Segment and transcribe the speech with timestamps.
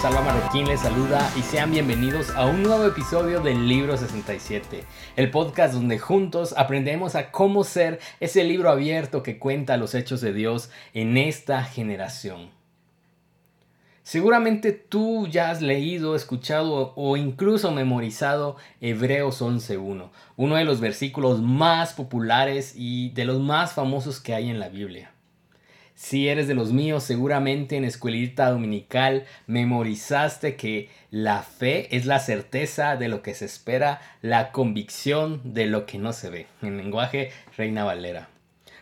[0.00, 4.84] Salva Marroquín les saluda y sean bienvenidos a un nuevo episodio del Libro 67,
[5.14, 10.22] el podcast donde juntos aprendemos a cómo ser ese libro abierto que cuenta los hechos
[10.22, 12.48] de Dios en esta generación.
[14.02, 20.08] Seguramente tú ya has leído, escuchado o incluso memorizado Hebreos 11.1,
[20.38, 24.70] uno de los versículos más populares y de los más famosos que hay en la
[24.70, 25.12] Biblia.
[26.02, 32.20] Si eres de los míos, seguramente en escuelita dominical memorizaste que la fe es la
[32.20, 36.78] certeza de lo que se espera, la convicción de lo que no se ve, en
[36.78, 38.30] lenguaje Reina Valera.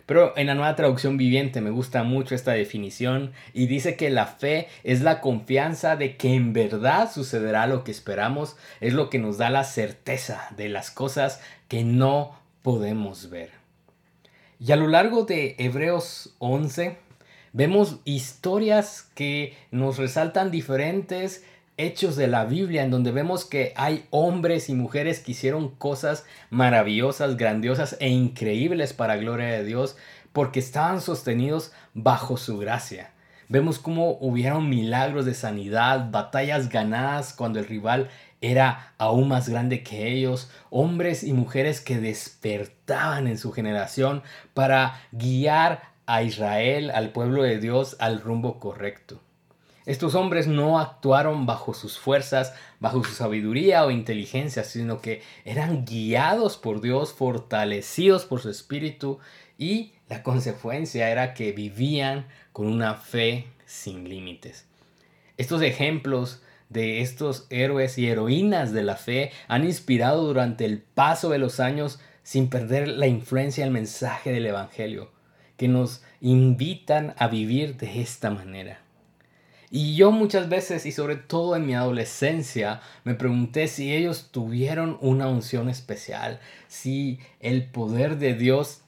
[0.07, 4.27] Pero en la nueva traducción viviente me gusta mucho esta definición y dice que la
[4.27, 9.19] fe es la confianza de que en verdad sucederá lo que esperamos, es lo que
[9.19, 13.51] nos da la certeza de las cosas que no podemos ver.
[14.61, 17.08] Y a lo largo de Hebreos 11,
[17.53, 21.45] Vemos historias que nos resaltan diferentes
[21.79, 26.27] hechos de la Biblia en donde vemos que hay hombres y mujeres que hicieron cosas
[26.51, 29.97] maravillosas, grandiosas e increíbles para gloria de Dios
[30.33, 33.13] porque estaban sostenidos bajo su gracia.
[33.49, 38.11] Vemos cómo hubieron milagros de sanidad, batallas ganadas cuando el rival
[38.41, 45.01] era aún más grande que ellos, hombres y mujeres que despertaban en su generación para
[45.13, 49.21] guiar a Israel, al pueblo de Dios, al rumbo correcto.
[49.85, 55.85] Estos hombres no actuaron bajo sus fuerzas, bajo su sabiduría o inteligencia, sino que eran
[55.85, 59.19] guiados por Dios, fortalecidos por su espíritu
[59.59, 64.65] y la consecuencia era que vivían con una fe sin límites.
[65.37, 66.41] Estos ejemplos
[66.71, 71.61] de estos héroes y heroínas de la fe han inspirado durante el paso de los
[71.61, 75.18] años sin perder la influencia del mensaje del Evangelio
[75.59, 78.81] que nos invitan a vivir de esta manera.
[79.71, 84.97] Y yo muchas veces, y sobre todo en mi adolescencia, me pregunté si ellos tuvieron
[85.03, 88.81] una unción especial, si el poder de Dios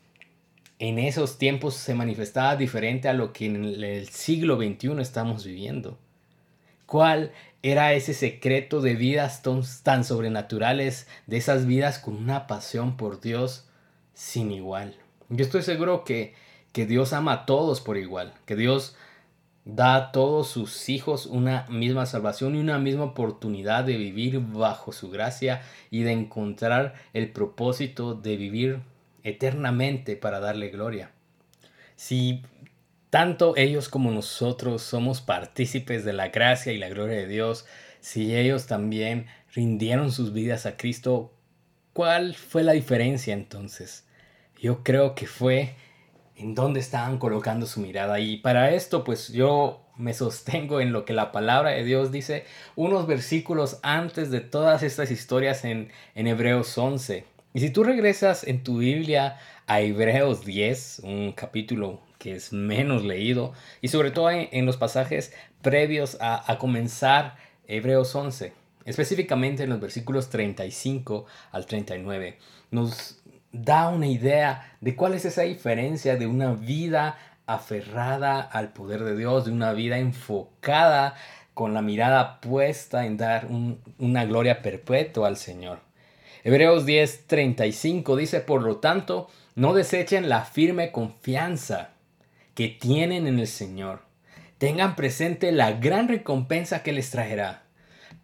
[0.78, 5.98] en esos tiempos se manifestaba diferente a lo que en el siglo XXI estamos viviendo.
[6.86, 7.32] ¿Cuál
[7.62, 9.42] era ese secreto de vidas
[9.82, 13.69] tan sobrenaturales, de esas vidas con una pasión por Dios
[14.14, 14.97] sin igual?
[15.28, 16.34] Yo estoy seguro que
[16.72, 18.97] que Dios ama a todos por igual, que Dios
[19.64, 24.92] da a todos sus hijos una misma salvación y una misma oportunidad de vivir bajo
[24.92, 28.80] su gracia y de encontrar el propósito de vivir
[29.22, 31.10] eternamente para darle gloria.
[31.97, 32.42] Si
[33.10, 37.66] tanto ellos como nosotros somos partícipes de la gracia y la gloria de Dios,
[38.00, 41.34] si ellos también rindieron sus vidas a Cristo,
[41.92, 44.06] ¿cuál fue la diferencia entonces?
[44.59, 45.75] Yo creo que fue
[46.41, 48.19] en dónde estaban colocando su mirada.
[48.19, 52.45] Y para esto, pues yo me sostengo en lo que la palabra de Dios dice
[52.77, 57.25] unos versículos antes de todas estas historias en, en Hebreos 11.
[57.53, 63.05] Y si tú regresas en tu Biblia a Hebreos 10, un capítulo que es menos
[63.05, 67.37] leído, y sobre todo en, los pasajes previos a, a comenzar
[67.67, 68.53] Hebreos 11,
[68.84, 72.39] específicamente en los versículos 35 al 39,
[72.71, 73.19] nos
[73.53, 79.16] da una idea de cuál es esa diferencia de una vida aferrada al poder de
[79.16, 81.15] Dios, de una vida enfocada
[81.55, 83.49] con la mirada puesta en dar
[83.99, 85.81] una gloria perpetua al Señor.
[86.44, 91.91] Hebreos 10:35 dice, por lo tanto, no desechen la firme confianza
[92.55, 94.00] que tienen en el Señor.
[94.59, 97.62] Tengan presente la gran recompensa que les traerá.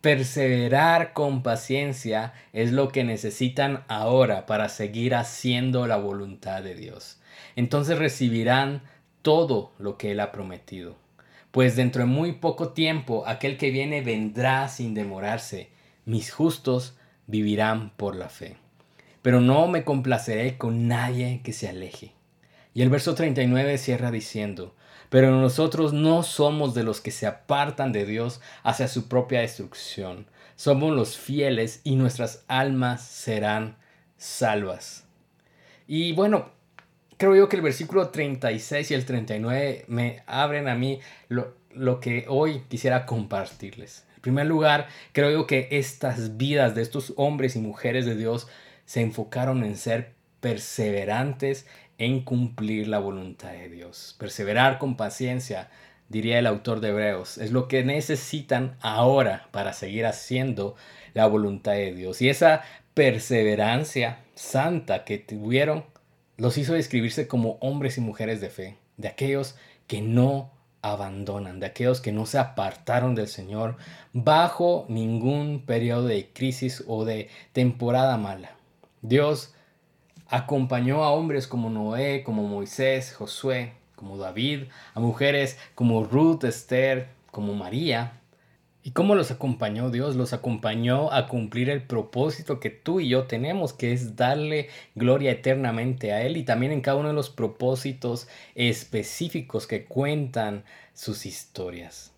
[0.07, 7.19] Perseverar con paciencia es lo que necesitan ahora para seguir haciendo la voluntad de Dios.
[7.57, 8.83] Entonces recibirán
[9.23, 10.95] todo lo que Él ha prometido.
[11.51, 15.71] Pues dentro de muy poco tiempo aquel que viene vendrá sin demorarse.
[16.05, 18.59] Mis justos vivirán por la fe.
[19.23, 22.13] Pero no me complaceré con nadie que se aleje.
[22.75, 24.73] Y el verso 39 cierra diciendo,
[25.09, 30.27] pero nosotros no somos de los que se apartan de Dios hacia su propia destrucción.
[30.57, 33.77] Somos los fieles y nuestras almas serán
[34.17, 35.05] salvas.
[35.87, 36.51] Y bueno,
[37.17, 42.01] creo yo que el versículo 36 y el 39 me abren a mí lo, lo
[42.01, 44.05] que hoy quisiera compartirles.
[44.17, 48.49] En primer lugar, creo yo que estas vidas de estos hombres y mujeres de Dios
[48.85, 51.67] se enfocaron en ser perseverantes
[51.99, 54.17] en cumplir la voluntad de Dios.
[54.19, 55.71] Perseverar con paciencia,
[56.09, 60.77] diría el autor de Hebreos, es lo que necesitan ahora para seguir haciendo
[61.15, 62.21] la voluntad de Dios.
[62.23, 62.63] Y esa
[62.95, 65.85] perseverancia santa que tuvieron
[66.37, 69.57] los hizo describirse como hombres y mujeres de fe, de aquellos
[69.87, 70.51] que no
[70.83, 73.77] abandonan, de aquellos que no se apartaron del Señor
[74.13, 78.53] bajo ningún periodo de crisis o de temporada mala.
[79.03, 79.55] Dios
[80.29, 84.65] acompañó a hombres como Noé, como Moisés, Josué, como David,
[84.95, 88.21] a mujeres como Ruth, Esther, como María,
[88.87, 90.15] ¿Y cómo los acompañó Dios?
[90.15, 95.33] Los acompañó a cumplir el propósito que tú y yo tenemos, que es darle gloria
[95.33, 100.63] eternamente a Él y también en cada uno de los propósitos específicos que cuentan
[100.95, 102.13] sus historias.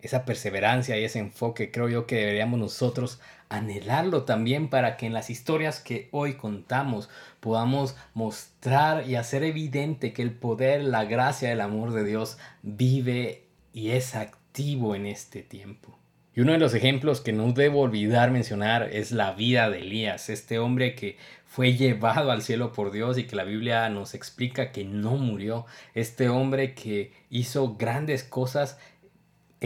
[0.00, 5.12] Esa perseverancia y ese enfoque creo yo que deberíamos nosotros anhelarlo también para que en
[5.12, 7.08] las historias que hoy contamos
[7.40, 13.44] podamos mostrar y hacer evidente que el poder, la gracia, el amor de Dios vive
[13.72, 15.98] y es activo en este tiempo.
[16.34, 20.28] Y uno de los ejemplos que no debo olvidar mencionar es la vida de Elías,
[20.28, 21.16] este hombre que
[21.46, 25.64] fue llevado al cielo por Dios y que la Biblia nos explica que no murió,
[25.94, 28.78] este hombre que hizo grandes cosas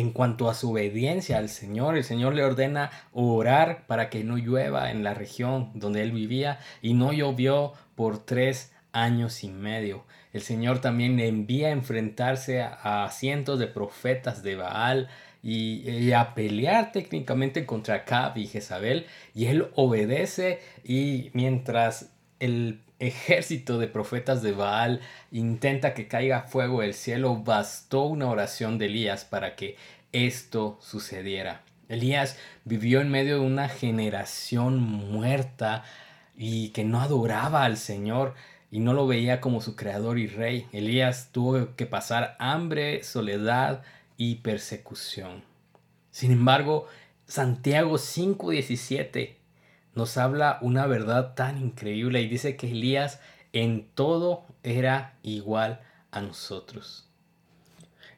[0.01, 1.97] en cuanto a su obediencia al Señor.
[1.97, 6.59] El Señor le ordena orar para que no llueva en la región donde él vivía
[6.81, 10.05] y no llovió por tres años y medio.
[10.33, 15.09] El Señor también le envía a enfrentarse a, cientos de profetas de Baal
[15.43, 23.79] y, a pelear técnicamente contra Acab y Jezabel y él obedece y mientras el ejército
[23.79, 25.01] de profetas de Baal
[25.33, 29.77] intenta que caiga fuego del cielo, bastó una oración de Elías para que
[30.13, 31.63] esto sucediera.
[31.89, 35.83] Elías vivió en medio de una generación muerta
[36.37, 38.35] y que no adoraba al Señor
[38.71, 40.69] y no lo veía como su creador y rey.
[40.73, 43.83] Elías tuvo que pasar hambre, soledad,
[44.21, 45.43] y persecución.
[46.11, 46.87] Sin embargo,
[47.27, 49.40] Santiago 5:17
[49.95, 53.21] nos habla una verdad tan increíble y dice que Elías
[53.53, 57.09] en todo era igual a nosotros.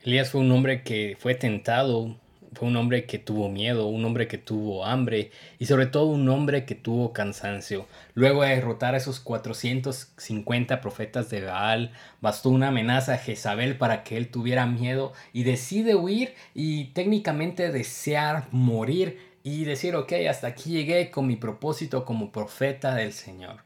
[0.03, 2.17] Elías fue un hombre que fue tentado
[2.55, 6.29] fue un hombre que tuvo miedo, un hombre que tuvo hambre y sobre todo un
[6.29, 7.87] hombre que tuvo cansancio.
[8.15, 14.05] Luego de derrotar a esos 450 profetas de Baal, bastó una amenaza a Jezabel para
[14.05, 20.47] que él tuviera miedo y decide huir y técnicamente desear morir y decir, ok, hasta
[20.47, 23.65] aquí llegué con mi propósito como profeta del Señor.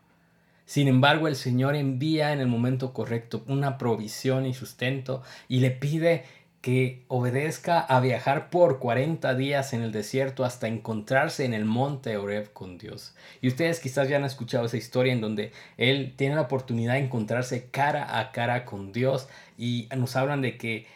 [0.65, 5.71] Sin embargo, el Señor envía en el momento correcto una provisión y sustento y le
[5.71, 6.25] pide
[6.61, 12.17] que obedezca a viajar por 40 días en el desierto hasta encontrarse en el monte
[12.17, 13.15] Oreb con Dios.
[13.41, 17.05] Y ustedes quizás ya han escuchado esa historia en donde él tiene la oportunidad de
[17.05, 20.87] encontrarse cara a cara con Dios y nos hablan de que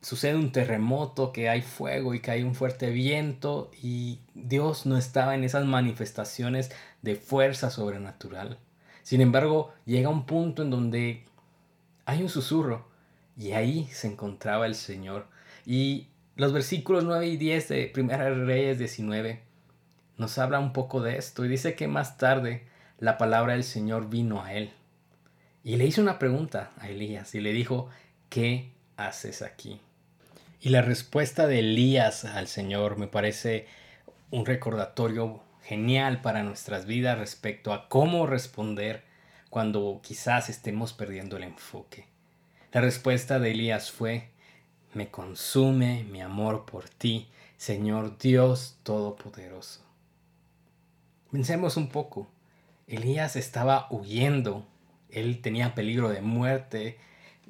[0.00, 4.96] sucede un terremoto, que hay fuego y que hay un fuerte viento y Dios no
[4.96, 6.70] estaba en esas manifestaciones
[7.02, 8.58] de fuerza sobrenatural.
[9.02, 11.24] Sin embargo, llega un punto en donde
[12.06, 12.88] hay un susurro
[13.36, 15.26] y ahí se encontraba el Señor.
[15.66, 19.40] Y los versículos 9 y 10 de Primera Reyes 19
[20.16, 21.44] nos habla un poco de esto.
[21.44, 22.66] Y dice que más tarde
[22.98, 24.72] la palabra del Señor vino a él.
[25.64, 27.88] Y le hizo una pregunta a Elías y le dijo,
[28.28, 29.80] ¿qué haces aquí?
[30.62, 33.66] Y la respuesta de Elías al Señor me parece
[34.30, 39.02] un recordatorio genial para nuestras vidas respecto a cómo responder
[39.48, 42.06] cuando quizás estemos perdiendo el enfoque.
[42.72, 44.28] La respuesta de Elías fue,
[44.92, 49.82] me consume mi amor por ti, Señor Dios Todopoderoso.
[51.32, 52.28] Pensemos un poco.
[52.86, 54.66] Elías estaba huyendo,
[55.08, 56.98] él tenía peligro de muerte,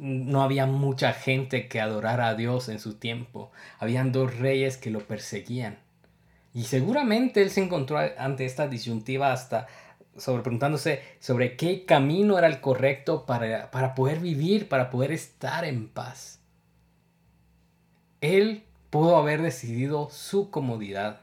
[0.01, 4.91] no había mucha gente que adorara a Dios en su tiempo, habían dos reyes que
[4.91, 5.79] lo perseguían.
[6.55, 9.67] Y seguramente él se encontró ante esta disyuntiva hasta
[10.17, 15.67] sobre preguntándose sobre qué camino era el correcto para, para poder vivir, para poder estar
[15.67, 16.41] en paz.
[18.23, 21.21] Él pudo haber decidido su comodidad,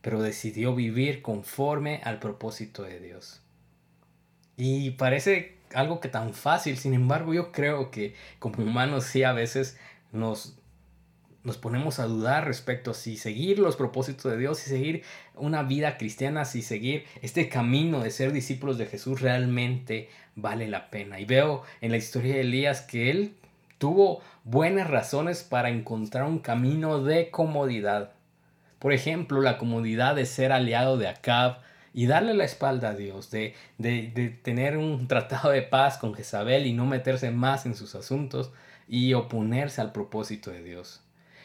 [0.00, 3.42] pero decidió vivir conforme al propósito de Dios.
[4.56, 9.32] Y parece algo que tan fácil, sin embargo yo creo que como humanos sí a
[9.32, 9.78] veces
[10.12, 10.60] nos
[11.42, 15.02] nos ponemos a dudar respecto a si seguir los propósitos de Dios, si seguir
[15.34, 20.90] una vida cristiana, si seguir este camino de ser discípulos de Jesús realmente vale la
[20.90, 21.18] pena.
[21.18, 23.34] Y veo en la historia de Elías que él
[23.78, 28.12] tuvo buenas razones para encontrar un camino de comodidad.
[28.78, 31.58] Por ejemplo, la comodidad de ser aliado de Acab
[31.92, 36.14] y darle la espalda a Dios, de, de, de tener un tratado de paz con
[36.14, 38.52] Jezabel y no meterse más en sus asuntos
[38.88, 41.02] y oponerse al propósito de Dios.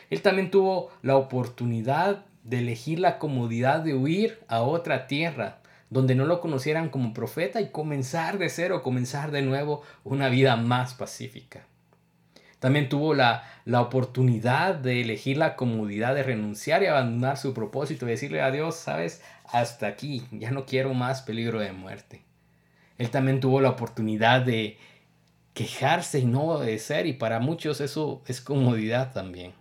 [0.09, 5.59] Él también tuvo la oportunidad de elegir la comodidad de huir a otra tierra,
[5.89, 10.55] donde no lo conocieran como profeta y comenzar de cero, comenzar de nuevo una vida
[10.55, 11.65] más pacífica.
[12.59, 18.05] También tuvo la, la oportunidad de elegir la comodidad de renunciar y abandonar su propósito
[18.05, 22.23] y decirle a Dios, sabes, hasta aquí, ya no quiero más peligro de muerte.
[22.97, 24.77] Él también tuvo la oportunidad de
[25.53, 29.53] quejarse y no obedecer y para muchos eso es comodidad también.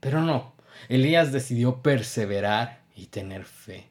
[0.00, 0.54] Pero no,
[0.88, 3.88] Elías decidió perseverar y tener fe.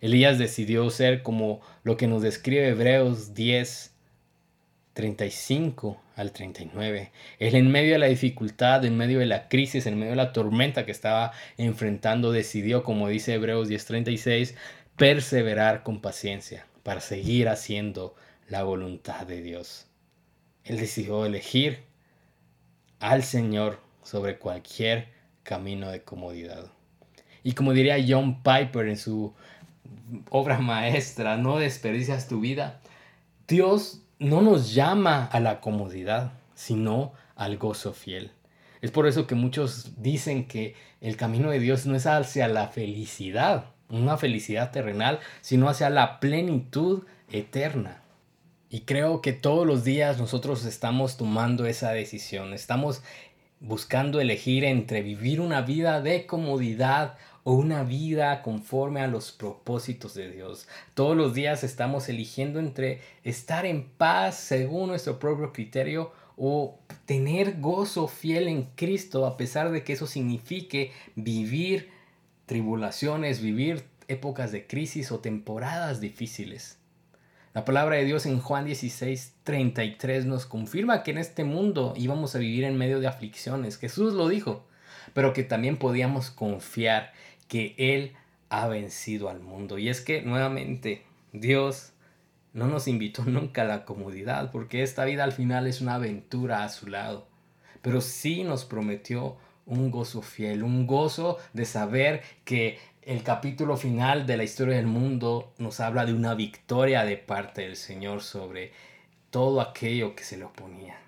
[0.00, 3.95] Elías decidió ser como lo que nos describe Hebreos 10,
[4.96, 7.12] 35 al 39.
[7.38, 10.32] Él en medio de la dificultad, en medio de la crisis, en medio de la
[10.32, 14.54] tormenta que estaba enfrentando, decidió, como dice Hebreos 10:36,
[14.96, 18.14] perseverar con paciencia para seguir haciendo
[18.48, 19.86] la voluntad de Dios.
[20.64, 21.84] Él decidió elegir
[22.98, 25.08] al Señor sobre cualquier
[25.42, 26.72] camino de comodidad.
[27.42, 29.34] Y como diría John Piper en su
[30.30, 32.80] obra maestra, no desperdicias tu vida.
[33.46, 38.32] Dios no nos llama a la comodidad, sino al gozo fiel.
[38.80, 42.68] Es por eso que muchos dicen que el camino de Dios no es hacia la
[42.68, 48.02] felicidad, una felicidad terrenal, sino hacia la plenitud eterna.
[48.70, 53.02] Y creo que todos los días nosotros estamos tomando esa decisión, estamos
[53.60, 57.16] buscando elegir entre vivir una vida de comodidad
[57.48, 60.66] o una vida conforme a los propósitos de Dios.
[60.94, 67.60] Todos los días estamos eligiendo entre estar en paz según nuestro propio criterio o tener
[67.60, 71.92] gozo fiel en Cristo a pesar de que eso signifique vivir
[72.46, 76.78] tribulaciones, vivir épocas de crisis o temporadas difíciles.
[77.54, 82.34] La palabra de Dios en Juan 16, 33 nos confirma que en este mundo íbamos
[82.34, 83.78] a vivir en medio de aflicciones.
[83.78, 84.66] Jesús lo dijo,
[85.14, 87.12] pero que también podíamos confiar
[87.48, 88.12] que Él
[88.48, 89.78] ha vencido al mundo.
[89.78, 91.92] Y es que nuevamente Dios
[92.52, 96.64] no nos invitó nunca a la comodidad, porque esta vida al final es una aventura
[96.64, 97.26] a su lado.
[97.82, 99.36] Pero sí nos prometió
[99.66, 104.86] un gozo fiel, un gozo de saber que el capítulo final de la historia del
[104.86, 108.72] mundo nos habla de una victoria de parte del Señor sobre
[109.30, 111.05] todo aquello que se le oponía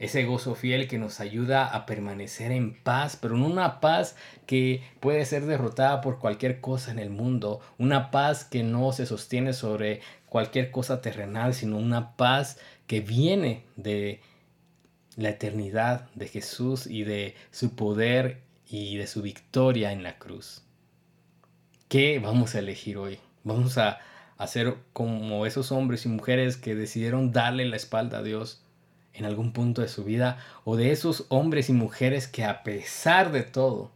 [0.00, 4.16] ese gozo fiel que nos ayuda a permanecer en paz, pero no una paz
[4.46, 9.04] que puede ser derrotada por cualquier cosa en el mundo, una paz que no se
[9.04, 14.22] sostiene sobre cualquier cosa terrenal, sino una paz que viene de
[15.16, 20.62] la eternidad de Jesús y de su poder y de su victoria en la cruz.
[21.88, 23.18] ¿Qué vamos a elegir hoy?
[23.44, 23.98] Vamos a
[24.38, 28.62] hacer como esos hombres y mujeres que decidieron darle la espalda a Dios
[29.14, 33.32] en algún punto de su vida o de esos hombres y mujeres que a pesar
[33.32, 33.90] de todo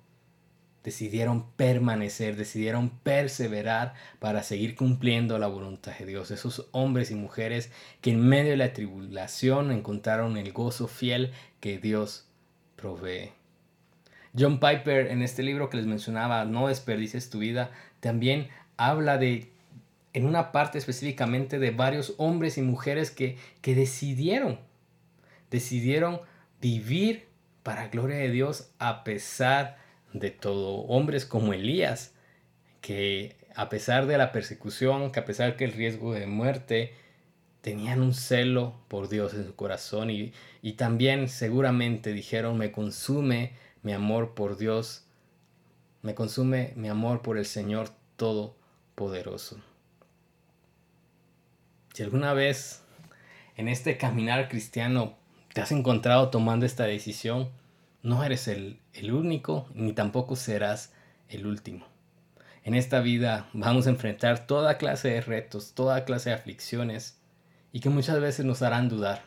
[0.84, 6.30] decidieron permanecer, decidieron perseverar para seguir cumpliendo la voluntad de Dios.
[6.30, 11.78] Esos hombres y mujeres que en medio de la tribulación encontraron el gozo fiel que
[11.78, 12.26] Dios
[12.76, 13.32] provee.
[14.38, 19.50] John Piper en este libro que les mencionaba, No desperdices tu vida, también habla de,
[20.12, 24.58] en una parte específicamente, de varios hombres y mujeres que, que decidieron
[25.54, 26.20] decidieron
[26.60, 27.28] vivir
[27.62, 29.78] para gloria de Dios a pesar
[30.12, 30.80] de todo.
[30.86, 32.12] Hombres como Elías,
[32.80, 36.92] que a pesar de la persecución, que a pesar que el riesgo de muerte,
[37.60, 43.52] tenían un celo por Dios en su corazón y, y también seguramente dijeron, me consume
[43.84, 45.06] mi amor por Dios,
[46.02, 49.62] me consume mi amor por el Señor Todopoderoso.
[51.94, 52.82] Si alguna vez
[53.56, 55.16] en este caminar cristiano
[55.54, 57.48] te has encontrado tomando esta decisión,
[58.02, 58.80] no eres el,
[59.12, 60.92] único ni tampoco serás
[61.28, 61.86] el último.
[62.64, 67.20] En esta vida vamos a enfrentar toda clase de retos, toda clase de aflicciones
[67.72, 69.22] y que muchas veces nos harán dudar.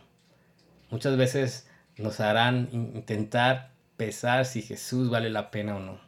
[0.89, 6.01] Muchas veces nos harán intentar pesar si Jesús vale la pena o no.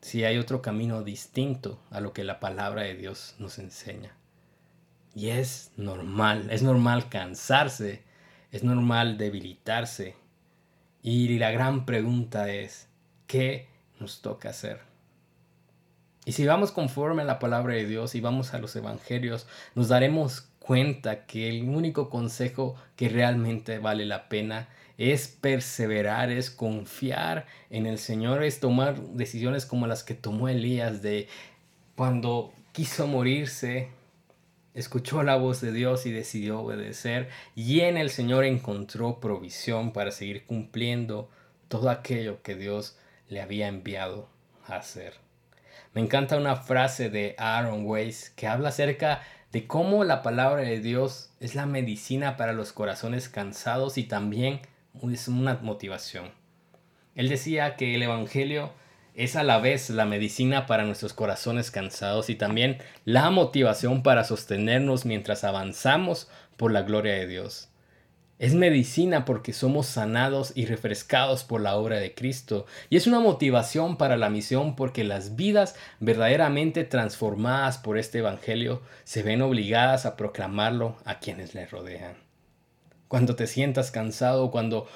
[0.00, 4.12] Si hay otro camino distinto a lo que la palabra de Dios nos enseña.
[5.12, 8.03] Y es normal, es normal cansarse
[8.54, 10.14] es normal debilitarse.
[11.02, 12.86] Y la gran pregunta es,
[13.26, 13.66] ¿qué
[13.98, 14.78] nos toca hacer?
[16.24, 19.88] Y si vamos conforme a la palabra de Dios y vamos a los evangelios, nos
[19.88, 24.68] daremos cuenta que el único consejo que realmente vale la pena
[24.98, 31.02] es perseverar, es confiar en el Señor, es tomar decisiones como las que tomó Elías
[31.02, 31.26] de
[31.96, 33.88] cuando quiso morirse,
[34.74, 40.10] escuchó la voz de Dios y decidió obedecer y en el Señor encontró provisión para
[40.10, 41.30] seguir cumpliendo
[41.68, 44.28] todo aquello que Dios le había enviado
[44.66, 45.14] a hacer.
[45.92, 50.80] Me encanta una frase de Aaron Weiss que habla acerca de cómo la palabra de
[50.80, 54.60] Dios es la medicina para los corazones cansados y también
[55.12, 56.32] es una motivación.
[57.14, 58.72] Él decía que el Evangelio
[59.14, 64.24] es a la vez la medicina para nuestros corazones cansados y también la motivación para
[64.24, 67.68] sostenernos mientras avanzamos por la gloria de Dios.
[68.40, 72.66] Es medicina porque somos sanados y refrescados por la obra de Cristo.
[72.90, 78.82] Y es una motivación para la misión porque las vidas verdaderamente transformadas por este Evangelio
[79.04, 82.16] se ven obligadas a proclamarlo a quienes le rodean.
[83.06, 84.88] Cuando te sientas cansado, cuando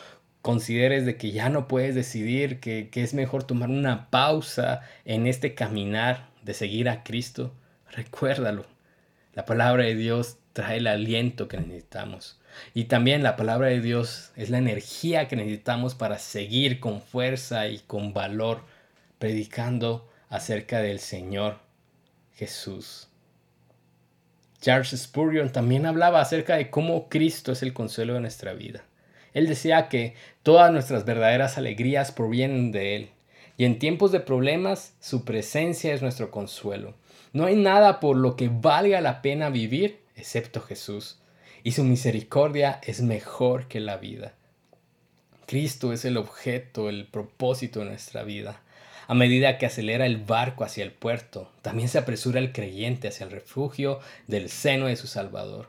[0.49, 5.27] consideres de que ya no puedes decidir, que, que es mejor tomar una pausa en
[5.27, 7.53] este caminar de seguir a Cristo,
[7.91, 8.65] recuérdalo.
[9.35, 12.41] La palabra de Dios trae el aliento que necesitamos.
[12.73, 17.69] Y también la palabra de Dios es la energía que necesitamos para seguir con fuerza
[17.69, 18.63] y con valor
[19.19, 21.59] predicando acerca del Señor
[22.37, 23.09] Jesús.
[24.63, 28.88] Charles Spurgeon también hablaba acerca de cómo Cristo es el consuelo de nuestra vida.
[29.39, 33.11] Él decía que todas nuestras verdaderas alegrías provienen de Él.
[33.57, 36.95] Y en tiempos de problemas, su presencia es nuestro consuelo.
[37.33, 41.21] No hay nada por lo que valga la pena vivir excepto Jesús
[41.63, 44.35] y su misericordia es mejor que la vida.
[45.47, 48.61] Cristo es el objeto, el propósito de nuestra vida.
[49.07, 53.25] A medida que acelera el barco hacia el puerto, también se apresura el creyente hacia
[53.25, 55.69] el refugio del seno de su Salvador.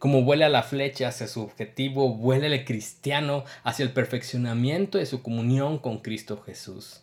[0.00, 5.20] Como vuela la flecha hacia su objetivo, vuela el cristiano hacia el perfeccionamiento de su
[5.20, 7.02] comunión con Cristo Jesús.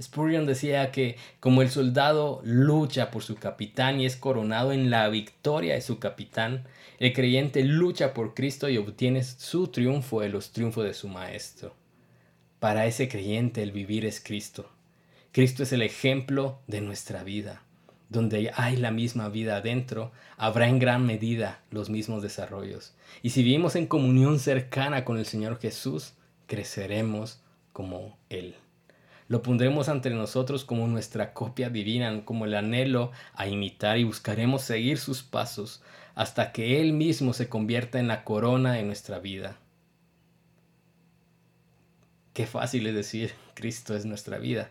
[0.00, 5.06] Spurgeon decía que como el soldado lucha por su capitán y es coronado en la
[5.10, 6.64] victoria de su capitán,
[7.00, 11.74] el creyente lucha por Cristo y obtiene su triunfo de los triunfos de su maestro.
[12.60, 14.70] Para ese creyente el vivir es Cristo.
[15.32, 17.65] Cristo es el ejemplo de nuestra vida.
[18.08, 22.94] Donde hay la misma vida adentro, habrá en gran medida los mismos desarrollos.
[23.22, 26.14] Y si vivimos en comunión cercana con el Señor Jesús,
[26.46, 27.42] creceremos
[27.72, 28.54] como Él.
[29.28, 34.62] Lo pondremos ante nosotros como nuestra copia divina, como el anhelo a imitar y buscaremos
[34.62, 35.82] seguir sus pasos
[36.14, 39.58] hasta que Él mismo se convierta en la corona de nuestra vida.
[42.32, 44.70] Qué fácil es decir, Cristo es nuestra vida,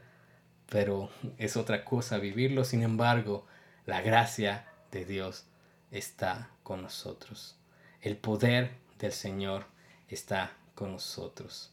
[0.69, 2.63] pero es otra cosa vivirlo.
[2.63, 3.45] Sin embargo,
[3.85, 5.45] la gracia de Dios
[5.91, 7.57] está con nosotros.
[8.01, 9.65] El poder del Señor
[10.07, 11.71] está con nosotros.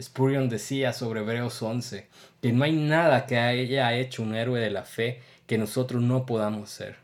[0.00, 2.08] Spurgeon decía sobre Hebreos 11
[2.40, 6.24] que no hay nada que haya hecho un héroe de la fe que nosotros no
[6.24, 6.96] podamos ser.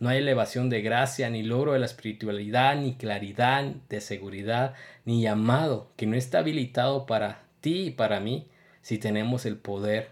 [0.00, 5.22] No hay elevación de gracia, ni logro de la espiritualidad, ni claridad de seguridad, ni
[5.22, 8.48] llamado que no está habilitado para ti y para mí
[8.80, 10.10] si tenemos el poder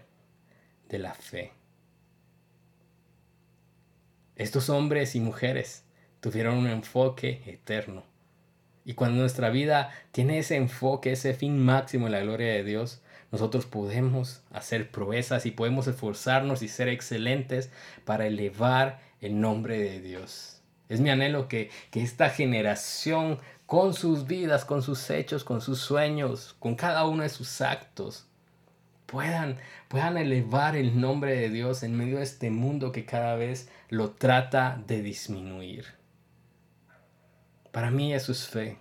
[0.91, 1.53] de la fe.
[4.35, 5.85] Estos hombres y mujeres
[6.19, 8.11] tuvieron un enfoque eterno
[8.83, 13.01] y cuando nuestra vida tiene ese enfoque, ese fin máximo en la gloria de Dios,
[13.31, 17.71] nosotros podemos hacer proezas y podemos esforzarnos y ser excelentes
[18.03, 20.61] para elevar el nombre de Dios.
[20.89, 25.79] Es mi anhelo que, que esta generación, con sus vidas, con sus hechos, con sus
[25.79, 28.27] sueños, con cada uno de sus actos,
[29.11, 29.57] puedan,
[29.89, 34.11] puedan elevar el nombre de Dios en medio de este mundo que cada vez lo
[34.11, 35.85] trata de disminuir.
[37.71, 38.77] Para mí eso es fe.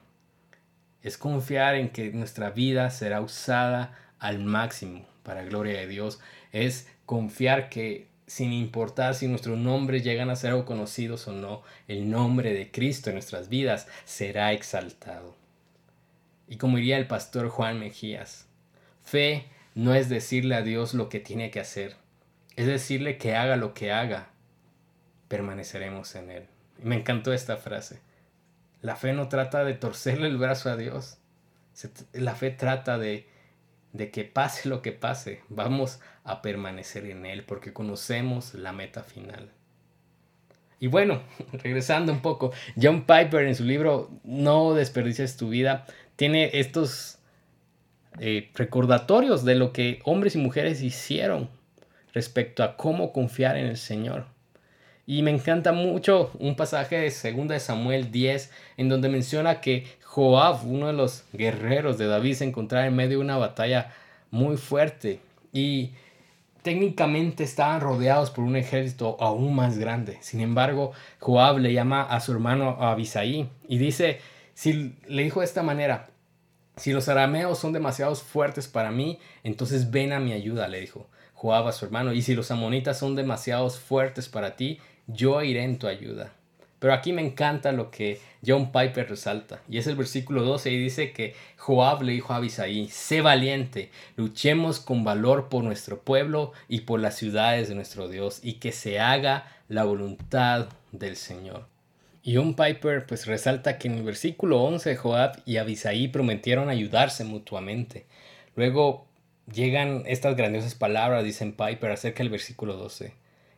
[1.02, 6.20] Es confiar en que nuestra vida será usada al máximo para gloria de Dios.
[6.52, 12.08] Es confiar que sin importar si nuestros nombres llegan a ser conocidos o no, el
[12.08, 15.34] nombre de Cristo en nuestras vidas será exaltado.
[16.46, 18.46] Y como diría el pastor Juan Mejías,
[19.02, 19.46] fe
[19.80, 21.96] no es decirle a Dios lo que tiene que hacer,
[22.54, 24.28] es decirle que haga lo que haga,
[25.28, 26.46] permaneceremos en Él.
[26.78, 28.00] Y me encantó esta frase.
[28.82, 31.16] La fe no trata de torcerle el brazo a Dios.
[32.12, 33.26] La fe trata de,
[33.94, 39.02] de que pase lo que pase, vamos a permanecer en Él porque conocemos la meta
[39.02, 39.50] final.
[40.78, 41.22] Y bueno,
[41.54, 47.19] regresando un poco, John Piper en su libro No desperdicies tu vida tiene estos
[48.18, 51.48] eh, recordatorios de lo que hombres y mujeres hicieron
[52.12, 54.26] respecto a cómo confiar en el Señor.
[55.06, 59.86] Y me encanta mucho un pasaje de 2 de Samuel 10 en donde menciona que
[60.04, 63.92] Joab, uno de los guerreros de David, se encontraba en medio de una batalla
[64.30, 65.20] muy fuerte
[65.52, 65.90] y
[66.62, 70.18] técnicamente estaban rodeados por un ejército aún más grande.
[70.20, 74.20] Sin embargo, Joab le llama a su hermano Abisaí y dice,
[74.54, 76.09] si le dijo de esta manera,
[76.76, 81.06] si los arameos son demasiado fuertes para mí, entonces ven a mi ayuda, le dijo
[81.34, 85.64] Joab a su hermano, y si los amonitas son demasiado fuertes para ti, yo iré
[85.64, 86.32] en tu ayuda.
[86.80, 89.60] Pero aquí me encanta lo que John Piper resalta.
[89.68, 93.90] Y es el versículo 12 y dice que Joab le dijo a Abisaí, sé valiente,
[94.16, 98.72] luchemos con valor por nuestro pueblo y por las ciudades de nuestro Dios y que
[98.72, 101.66] se haga la voluntad del Señor.
[102.22, 107.24] Y John Piper pues resalta que en el versículo 11 Joab y Abisaí prometieron ayudarse
[107.24, 108.06] mutuamente.
[108.56, 109.06] Luego
[109.52, 113.14] llegan estas grandiosas palabras, dicen Piper, acerca del versículo 12.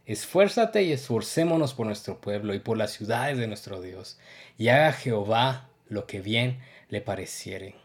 [0.07, 4.19] Esfuérzate y esforcémonos por nuestro pueblo y por las ciudades de nuestro Dios,
[4.59, 7.77] y haga Jehová lo que bien le pareciere.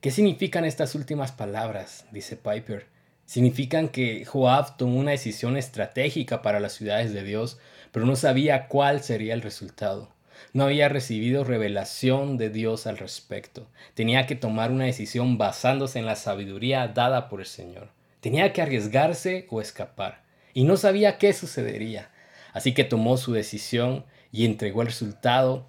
[0.00, 2.06] ¿Qué significan estas últimas palabras?
[2.12, 2.86] dice Piper.
[3.26, 7.58] Significan que Joab tomó una decisión estratégica para las ciudades de Dios,
[7.92, 10.08] pero no sabía cuál sería el resultado.
[10.52, 13.68] No había recibido revelación de Dios al respecto.
[13.94, 17.88] Tenía que tomar una decisión basándose en la sabiduría dada por el Señor.
[18.20, 20.22] Tenía que arriesgarse o escapar.
[20.52, 22.10] Y no sabía qué sucedería.
[22.52, 25.66] Así que tomó su decisión y entregó el resultado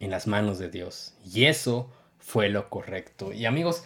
[0.00, 1.14] en las manos de Dios.
[1.24, 3.32] Y eso fue lo correcto.
[3.32, 3.84] Y amigos,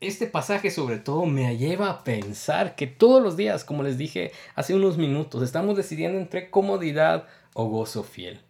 [0.00, 4.32] este pasaje sobre todo me lleva a pensar que todos los días, como les dije
[4.54, 8.40] hace unos minutos, estamos decidiendo entre comodidad o gozo fiel.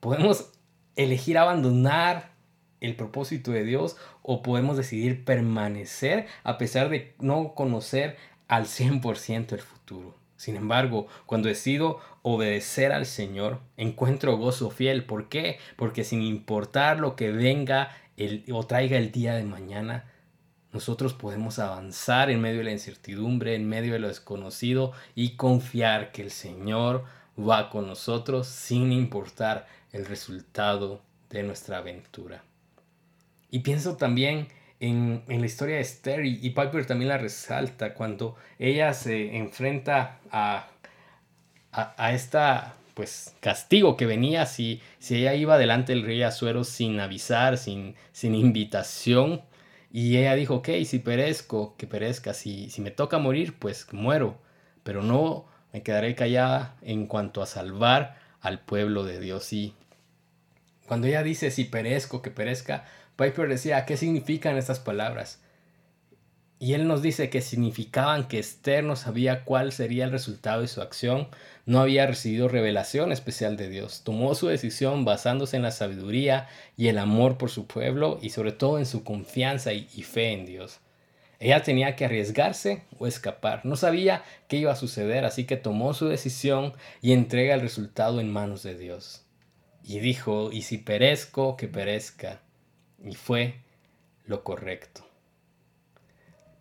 [0.00, 0.50] Podemos
[0.96, 2.32] elegir abandonar
[2.80, 8.16] el propósito de Dios o podemos decidir permanecer a pesar de no conocer
[8.48, 10.14] al 100% el futuro.
[10.36, 15.04] Sin embargo, cuando decido obedecer al Señor, encuentro gozo fiel.
[15.04, 15.58] ¿Por qué?
[15.76, 20.04] Porque sin importar lo que venga el, o traiga el día de mañana,
[20.72, 26.12] nosotros podemos avanzar en medio de la incertidumbre, en medio de lo desconocido y confiar
[26.12, 27.04] que el Señor
[27.38, 32.42] va con nosotros sin importar el resultado de nuestra aventura.
[33.50, 34.48] Y pienso también
[34.80, 40.68] en, la historia de Esther y, Piper también la resalta cuando ella se enfrenta a,
[41.72, 46.98] a, esta pues castigo que venía si, si ella iba delante del rey Azuero sin
[46.98, 49.42] avisar, sin, sin invitación.
[49.92, 54.38] Y ella dijo, ok, si perezco, que perezca, si, si me toca morir, pues muero,
[54.82, 59.52] pero no me quedaré callada en cuanto a salvar al pueblo de Dios.
[59.52, 59.74] Y
[60.86, 65.42] cuando ella dice, si perezco, que perezca, Piper decía, ¿qué significan estas palabras?
[66.58, 70.68] Y él nos dice que significaban que Esther no sabía cuál sería el resultado de
[70.68, 71.28] su acción,
[71.66, 76.88] no había recibido revelación especial de Dios, tomó su decisión basándose en la sabiduría y
[76.88, 80.80] el amor por su pueblo y sobre todo en su confianza y, fe en Dios.
[81.40, 83.60] Ella tenía que arriesgarse o escapar.
[83.66, 88.20] No sabía qué iba a suceder, así que tomó su decisión y entrega el resultado
[88.20, 89.26] en manos de Dios.
[89.84, 92.40] Y dijo, y si perezco, que perezca.
[93.04, 93.56] Y fue
[94.24, 95.05] lo correcto.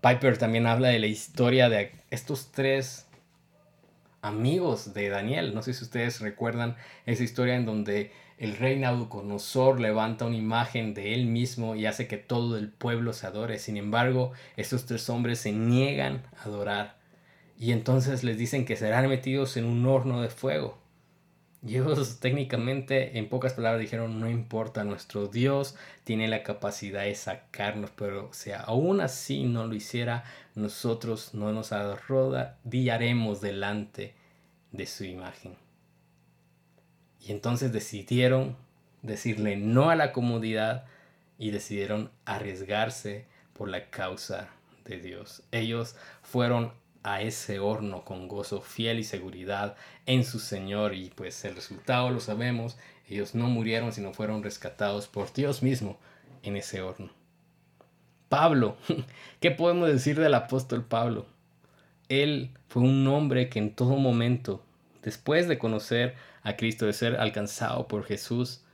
[0.06, 3.08] Piper también habla de la historia de estos tres
[4.22, 5.56] amigos de Daniel.
[5.56, 6.76] No sé si ustedes recuerdan
[7.08, 12.06] esa historia en donde el rey Nabucodonosor levanta una imagen de él mismo y hace
[12.06, 13.58] que todo el pueblo se adore.
[13.58, 16.98] Sin embargo, estos tres hombres se niegan a adorar
[17.58, 20.78] y entonces les dicen que serán metidos en un horno de fuego.
[21.68, 27.90] Ellos técnicamente, en pocas palabras, dijeron, no importa, nuestro Dios tiene la capacidad de sacarnos,
[27.96, 30.24] pero si aún así no lo hiciera,
[30.54, 34.14] nosotros no nos arrodillaremos delante
[34.72, 35.56] de su imagen.
[37.20, 38.56] Y entonces decidieron
[39.02, 40.86] decirle no a la comodidad
[41.40, 44.50] y decidieron arriesgarse por la causa
[44.86, 45.44] de Dios.
[45.52, 46.72] Ellos fueron
[47.06, 49.76] a ese horno con gozo fiel y seguridad
[50.08, 55.08] en su Señor y pues el resultado lo sabemos, ellos no murieron sino fueron rescatados
[55.08, 56.00] por Dios mismo
[56.42, 57.12] en ese horno.
[58.28, 58.76] Pablo,
[59.40, 61.28] ¿qué podemos decir del apóstol Pablo?
[62.10, 64.66] Él fue un hombre que en todo momento,
[65.04, 68.65] después de conocer a Cristo, de ser alcanzado por Jesús,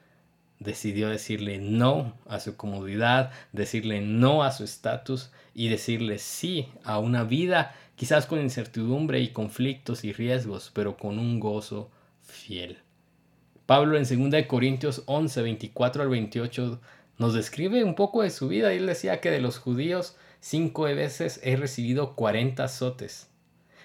[0.62, 7.00] decidió decirle no a su comodidad, decirle no a su estatus y decirle sí a
[7.00, 11.90] una vida quizás con incertidumbre y conflictos y riesgos, pero con un gozo
[12.22, 12.78] fiel.
[13.66, 16.80] Pablo en 2 Corintios 11, 24 al 28
[17.18, 21.40] nos describe un poco de su vida él decía que de los judíos cinco veces
[21.44, 23.31] he recibido 40 azotes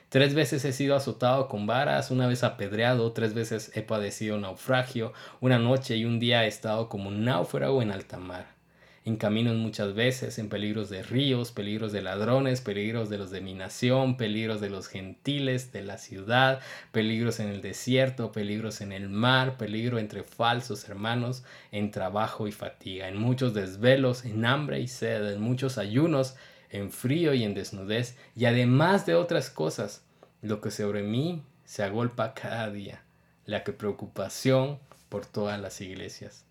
[0.09, 5.13] Tres veces he sido azotado con varas, una vez apedreado, tres veces he padecido naufragio,
[5.41, 8.57] una noche y un día he estado como un náufrago en alta mar.
[9.05, 13.41] En caminos muchas veces, en peligros de ríos, peligros de ladrones, peligros de los de
[13.41, 16.61] mi nación, peligros de los gentiles, de la ciudad,
[16.93, 22.53] peligros en el desierto, peligros en el mar, peligro entre falsos hermanos, en trabajo y
[22.53, 26.37] fatiga, en muchos desvelos, en hambre y sed, en muchos ayunos,
[26.71, 30.03] en frío y en desnudez, y además de otras cosas,
[30.43, 33.03] lo que sobre mí se agolpa cada día,
[33.45, 36.45] la que preocupación por todas las iglesias.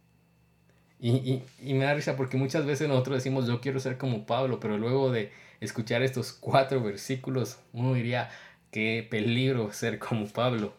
[0.99, 4.77] Y, me da risa porque muchas veces nosotros decimos yo quiero ser como Pablo, pero
[4.77, 8.29] luego de escuchar estos cuatro versículos uno diría
[8.71, 10.73] qué peligro ser como Pablo.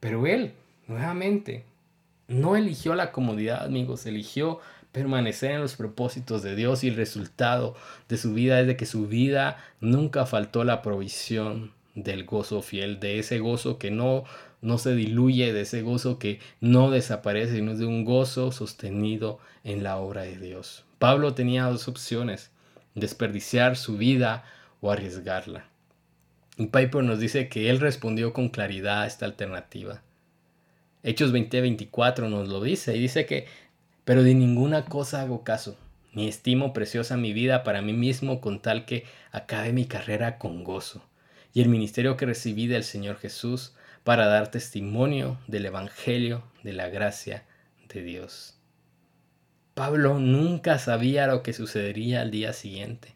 [0.00, 0.54] Pero él,
[0.88, 1.64] nuevamente,
[2.28, 4.60] no eligió la comodidad, amigos, eligió
[4.92, 7.74] permanecer en los propósitos de Dios y el resultado
[8.08, 13.00] de su vida es de que su vida nunca faltó la provisión del gozo fiel,
[13.00, 14.24] de ese gozo que no,
[14.60, 19.82] no se diluye, de ese gozo que no desaparece, sino de un gozo sostenido en
[19.82, 20.84] la obra de Dios.
[20.98, 22.50] Pablo tenía dos opciones,
[22.94, 24.44] desperdiciar su vida
[24.80, 25.66] o arriesgarla.
[26.56, 30.02] Y Piper nos dice que él respondió con claridad a esta alternativa.
[31.02, 33.46] Hechos 20:24 nos lo dice y dice que,
[34.04, 35.76] pero de ninguna cosa hago caso,
[36.12, 40.64] ni estimo preciosa mi vida para mí mismo con tal que acabe mi carrera con
[40.64, 41.02] gozo
[41.54, 46.88] y el ministerio que recibí del Señor Jesús para dar testimonio del Evangelio de la
[46.88, 47.44] gracia
[47.92, 48.58] de Dios.
[49.74, 53.14] Pablo nunca sabía lo que sucedería al día siguiente,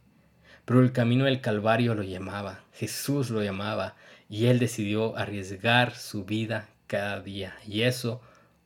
[0.64, 3.94] pero el camino del Calvario lo llamaba, Jesús lo llamaba,
[4.28, 8.20] y él decidió arriesgar su vida cada día, y eso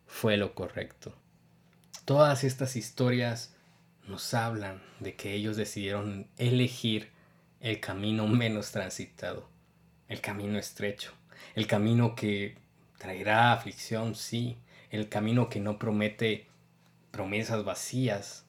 [0.07, 1.15] fue lo correcto.
[2.11, 3.55] Todas estas historias
[4.09, 7.13] nos hablan de que ellos decidieron elegir
[7.61, 9.49] el camino menos transitado,
[10.09, 11.13] el camino estrecho,
[11.55, 12.59] el camino que
[12.99, 14.59] traerá aflicción, sí,
[14.91, 16.49] el camino que no promete
[17.13, 18.45] promesas vacías,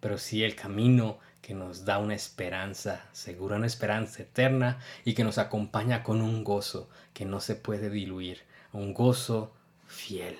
[0.00, 5.22] pero sí el camino que nos da una esperanza segura, una esperanza eterna y que
[5.22, 8.40] nos acompaña con un gozo que no se puede diluir,
[8.72, 9.54] un gozo
[9.86, 10.36] fiel.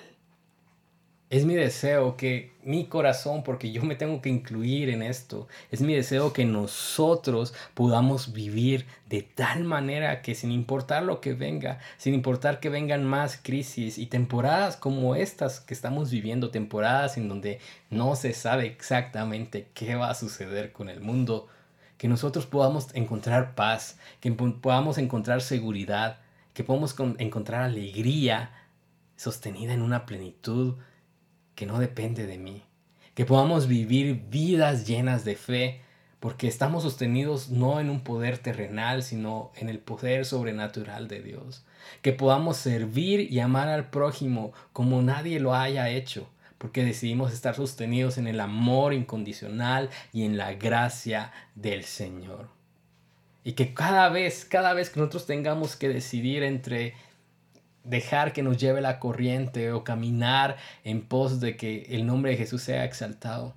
[1.31, 5.81] Es mi deseo que mi corazón, porque yo me tengo que incluir en esto, es
[5.81, 11.79] mi deseo que nosotros podamos vivir de tal manera que sin importar lo que venga,
[11.97, 17.27] sin importar que vengan más crisis y temporadas como estas que estamos viviendo, temporadas en
[17.27, 17.59] donde
[17.89, 21.47] no se sabe exactamente qué va a suceder con el mundo,
[21.97, 26.19] que nosotros podamos encontrar paz, que podamos encontrar seguridad,
[26.53, 28.51] que podamos encontrar alegría
[29.15, 30.75] sostenida en una plenitud
[31.55, 32.63] que no depende de mí,
[33.13, 35.81] que podamos vivir vidas llenas de fe,
[36.19, 41.63] porque estamos sostenidos no en un poder terrenal, sino en el poder sobrenatural de Dios,
[42.01, 47.55] que podamos servir y amar al prójimo como nadie lo haya hecho, porque decidimos estar
[47.55, 52.49] sostenidos en el amor incondicional y en la gracia del Señor.
[53.43, 56.95] Y que cada vez, cada vez que nosotros tengamos que decidir entre
[57.85, 62.37] dejar que nos lleve la corriente o caminar en pos de que el nombre de
[62.37, 63.55] Jesús sea exaltado.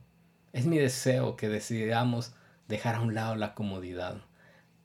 [0.53, 2.33] Es mi deseo que decidamos
[2.69, 4.19] dejar a un lado la comodidad,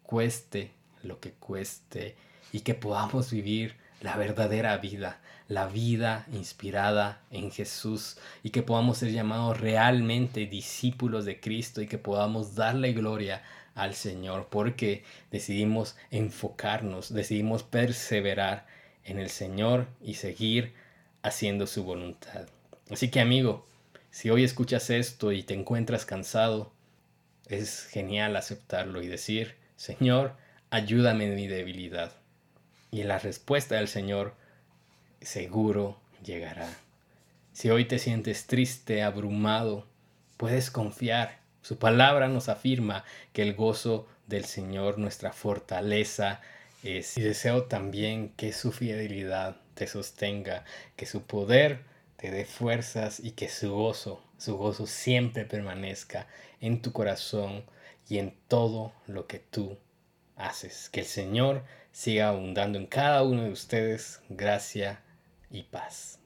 [0.04, 0.72] cueste
[1.04, 2.16] lo que cueste,
[2.52, 9.00] y que podamos vivir la verdadera vida, la vida inspirada en Jesús, y que podamos
[9.00, 13.44] ser llamados realmente discípulos de Cristo y que podamos darle gloria
[13.76, 18.66] al Señor, porque decidimos enfocarnos, decidimos perseverar
[19.06, 20.74] en el Señor y seguir
[21.22, 22.48] haciendo su voluntad.
[22.90, 23.66] Así que amigo,
[24.12, 26.72] si hoy escuchas esto y te encuentras cansado,
[27.48, 30.36] es genial aceptarlo y decir, Señor,
[30.70, 32.14] ayúdame en mi debilidad.
[32.92, 34.36] Y la respuesta del Señor
[35.22, 36.70] seguro llegará.
[37.54, 39.88] Si hoy te sientes triste, abrumado,
[40.38, 41.40] puedes confiar.
[41.62, 46.42] Su palabra nos afirma que el gozo del Señor, nuestra fortaleza,
[46.84, 50.66] y deseo también que su fidelidad te sostenga,
[50.96, 51.80] que su poder
[52.18, 56.28] te dé fuerzas y que su gozo, su gozo siempre permanezca
[56.60, 57.64] en tu corazón
[58.10, 59.78] y en todo lo que tú
[60.36, 60.90] haces.
[60.90, 65.02] Que el Señor siga abundando en cada uno de ustedes gracia
[65.50, 66.23] y paz.